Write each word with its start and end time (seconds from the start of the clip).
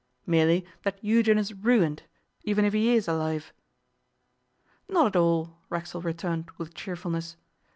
'Merely 0.25 0.65
that 0.81 0.97
Eugen 1.03 1.37
is 1.37 1.53
ruined, 1.53 2.01
even 2.43 2.65
if 2.65 2.73
he 2.73 2.95
is 2.95 3.07
alive.' 3.07 3.53
'Not 4.89 5.05
at 5.05 5.15
all,' 5.15 5.59
Racksole 5.69 6.01
returned 6.01 6.49
with 6.57 6.73
cheerfulness. 6.73 7.37